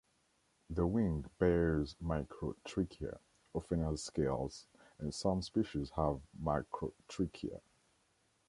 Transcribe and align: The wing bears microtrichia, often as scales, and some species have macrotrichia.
The 0.71 0.87
wing 0.87 1.29
bears 1.37 1.95
microtrichia, 2.03 3.19
often 3.53 3.83
as 3.83 4.03
scales, 4.03 4.65
and 4.97 5.13
some 5.13 5.43
species 5.43 5.91
have 5.91 6.21
macrotrichia. 6.41 7.61